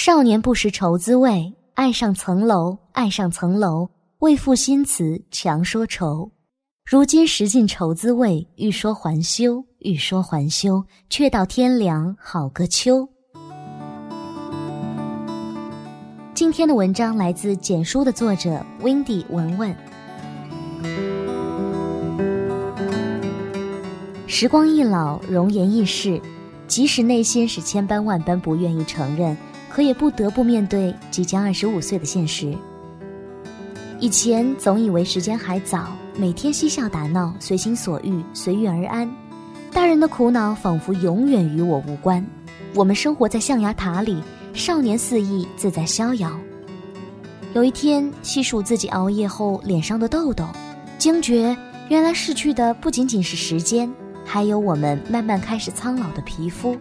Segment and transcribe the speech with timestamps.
[0.00, 3.88] 少年不识愁滋味，爱上层楼，爱上层楼，
[4.20, 6.30] 为赋新词强说愁。
[6.88, 13.08] 如今识尽愁滋味，欲说还休，欲说还休，却道天凉好个秋。
[16.32, 19.76] 今天的文章来自简书的作者 Windy 文文。
[24.28, 26.22] 时光易老，容颜易逝，
[26.68, 29.36] 即使内心是千般万般不愿意承认。
[29.68, 32.52] 可也不得不面对即将二十五岁的现实。
[34.00, 39.10] 以前总以为时间还早，每天嬉笑打闹，随心所欲，随遇而安。
[39.72, 42.24] 大人的苦恼仿佛永远与我无关。
[42.74, 44.22] 我们生活在象牙塔里，
[44.54, 46.38] 少年肆意，自在逍遥。
[47.54, 50.46] 有一天细数自己熬夜后脸上的痘痘，
[50.96, 51.56] 惊觉
[51.88, 53.90] 原来逝去的不仅仅是时间，
[54.24, 56.76] 还有我们慢慢开始苍老的皮肤。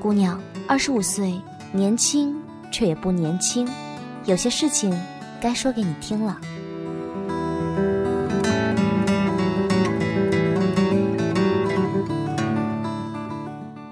[0.00, 1.40] 姑娘，二十五岁。
[1.76, 2.32] 年轻，
[2.70, 3.68] 却也不年轻，
[4.26, 4.96] 有些事情
[5.40, 6.38] 该说给你听了。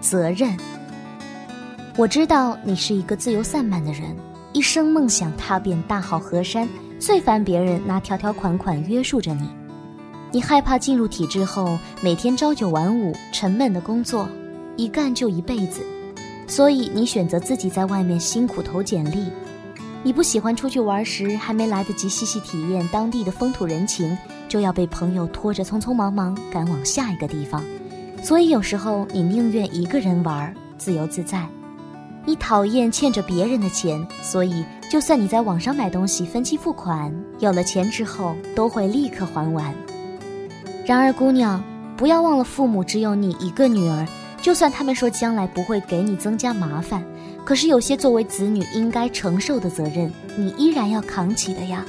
[0.00, 0.56] 责任。
[1.97, 4.17] 我知道你是一个自由散漫的人，
[4.52, 6.69] 一生梦想踏遍大好河山，
[7.00, 9.50] 最烦别人拿条条款款约束着你。
[10.30, 14.28] 你害怕进入体制后，每天朝九晚五，沉闷的工作，
[14.77, 15.84] 一干就一辈子。
[16.55, 19.25] 所以你选择自己在外面辛苦投简历，
[20.03, 24.14] 你不喜欢出去玩时还没来得及细细体验当地的风土人情，
[24.50, 27.64] 就要被朋友拖着匆匆忙忙赶往下一个地方。
[28.23, 31.48] 所以有时候你宁愿一个人玩，自由自在。
[32.27, 39.75] 你讨厌欠着别人的钱，所以就算你在网上买东西分期付款，有了钱之后都会立刻还完。
[40.84, 41.64] 然而姑娘，
[41.97, 44.06] 不要忘了父母只有你一个女儿。
[44.43, 47.03] 就算他们说将来不会给你增加麻烦，
[47.45, 51.87] 可是有些作为子女应该承受的责任，你依然要扛起的呀。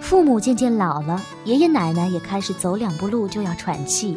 [0.00, 4.16] 父母渐渐老了，爷爷奶奶也开始走两步路就要喘气，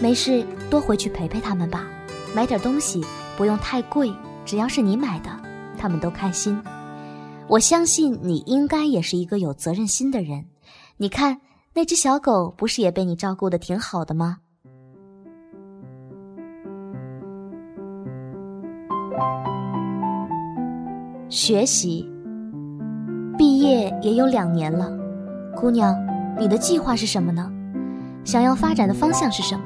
[0.00, 1.84] 没事多回去陪陪他们吧。
[2.32, 3.04] 买点东西
[3.36, 4.14] 不用太贵，
[4.46, 5.30] 只要是你买的，
[5.76, 6.56] 他们都开心。
[7.48, 10.44] 我相信你应该也是一个有责任心的人。
[10.96, 11.40] 你看
[11.74, 14.38] 那只小狗不是也被你照顾的挺好的吗？
[21.28, 22.10] 学习，
[23.36, 24.90] 毕业也有两年了，
[25.54, 25.94] 姑娘，
[26.38, 27.50] 你的计划是什么呢？
[28.24, 29.64] 想要发展的方向是什么？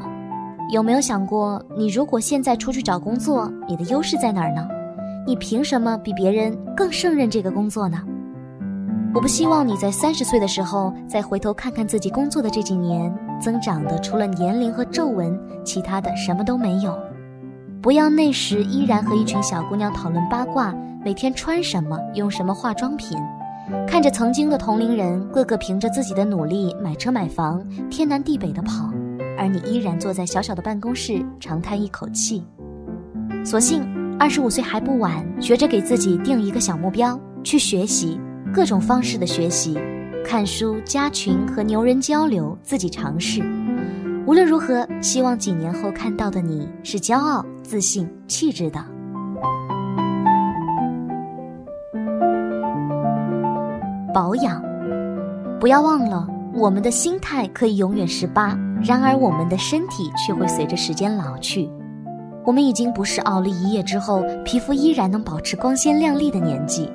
[0.71, 4.67] 有没有想过，你如果现在出去找工作，你的优势在哪儿呢？
[5.27, 8.03] 你凭什么比别人更胜任这个工作呢？
[9.15, 16.99] 我不希望你在三十岁的时候再回头看看自己工作的这几年，增长的除了年龄和皱纹，其他的什么都没有。
[17.83, 20.73] 不要那时依然和一群小姑娘讨论八卦。
[21.05, 23.19] 每天穿什么，用什么化妆品，
[23.89, 27.61] 看着曾经的同龄人个个凭着自己的努力买车买房，
[27.91, 28.89] 天南地北的跑，
[29.37, 32.45] 而你依然坐在小小的办公室长叹一口气。
[33.45, 33.83] 所幸
[34.17, 38.21] 二十五岁还不晚，学着给自己定一个小目标，去学习
[38.55, 39.77] 各种方式的学习，
[40.25, 43.43] 看书、加群和牛人交流，自己尝试。
[44.25, 48.83] 无论如何，希望几年后看到的你是骄傲、自信、气质的。
[54.15, 54.63] 保养，
[55.59, 61.69] 不要忘了，我们的心态可以永远十八，然而我们的身体却会随着时间老去。
[62.45, 66.91] 我们已经不是熬了一夜之后皮肤依然能保持光鲜亮丽的年纪。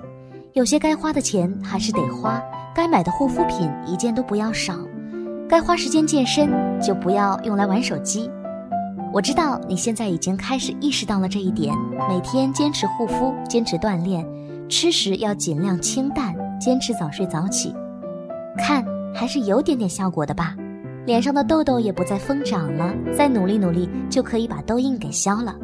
[0.53, 2.41] 有些该花的钱还是得花，
[2.73, 4.73] 该买的护肤品一件都不要少，
[5.49, 6.49] 该花时间健身
[6.81, 8.29] 就不要用来玩手机。
[9.13, 11.73] 我知道你现在已经开始意识到了这一点，
[12.09, 14.25] 每天坚持护肤，坚持锻炼，
[14.67, 16.35] 吃食要尽量清淡。
[16.59, 17.71] 坚持早睡早起，
[18.57, 20.55] 看还是有点点效果的吧。
[21.05, 25.55] 脸上的痘痘也不再疯长了，再努力努力就可以把痘印给消了。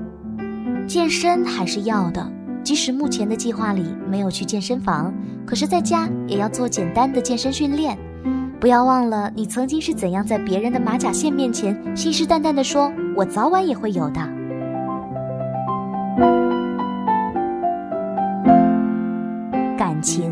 [0.88, 2.32] 健身还是要的，
[2.64, 5.12] 即使目前的计划里没有去健身房，
[5.48, 7.98] 可是在家也要做简单的健身训练。
[8.64, 14.22] 不要忘了，你曾经是怎样在别人的马甲线面前信誓旦旦地说：“我早晚也会有的。”
[19.78, 20.32] 感情。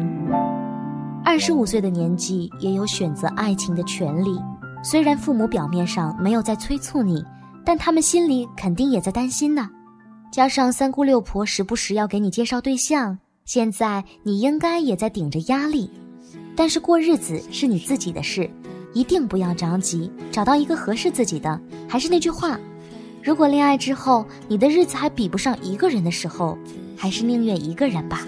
[1.26, 4.40] 二十五岁的年纪也有选择爱情的权利，
[4.82, 7.22] 虽然父母表面上没有在催促你，
[7.66, 9.68] 但他们心里肯定也在担心呢。
[10.32, 15.92] 加上三姑六婆时不时要给你介绍对象，现在你应该也在顶着压力。
[16.56, 18.50] 但是过日子是你自己的事，
[18.94, 21.60] 一定不要着急，找到一个合适自己的。
[21.88, 22.60] 还是那句话，
[23.24, 26.58] 如果恋爱之后你的日子还比不上一个人的时候，
[26.96, 28.26] 还是宁愿一个人吧。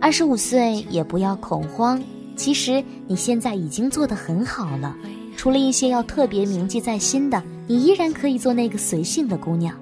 [0.00, 1.98] 二十五岁也不要恐慌，
[2.36, 4.94] 其实你现在已经做得很好了。
[5.34, 9.74] 除了一些要特别铭记在心的，你依然可以做那个随性的姑娘。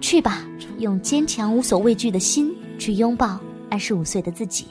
[0.00, 0.46] 去吧，
[0.80, 3.38] 用坚强无所畏惧的心去拥抱
[3.70, 4.66] 二十五岁的自己。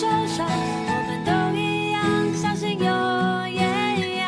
[0.00, 2.00] 受伤我们都一样
[2.34, 2.86] 相信有
[3.48, 4.24] 艳阳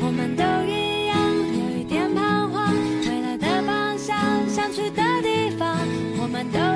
[0.00, 1.14] 我们都一样
[1.52, 2.74] 有一点彷徨
[3.06, 4.16] 未来的方向
[4.48, 5.76] 想去的地方。
[6.22, 6.75] 我们都